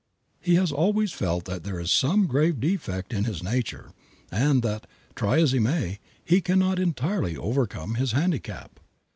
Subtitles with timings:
[0.39, 3.93] He has always felt that there is some grave defect in his nature
[4.31, 8.79] and that, try as he may, he can not entirely overcome his handicap.